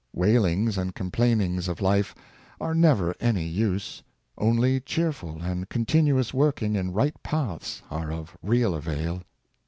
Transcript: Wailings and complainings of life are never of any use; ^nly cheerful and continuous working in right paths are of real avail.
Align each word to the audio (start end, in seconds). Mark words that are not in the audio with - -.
Wailings 0.13 0.79
and 0.79 0.95
complainings 0.95 1.67
of 1.67 1.79
life 1.79 2.15
are 2.59 2.73
never 2.73 3.11
of 3.11 3.17
any 3.19 3.45
use; 3.45 4.01
^nly 4.35 4.83
cheerful 4.83 5.39
and 5.43 5.69
continuous 5.69 6.33
working 6.33 6.75
in 6.75 6.91
right 6.91 7.13
paths 7.21 7.83
are 7.91 8.11
of 8.11 8.35
real 8.41 8.73
avail. 8.73 9.21